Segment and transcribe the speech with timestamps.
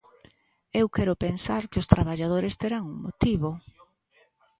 [0.79, 3.49] Eu quero pensar que os traballadores terán un motivo...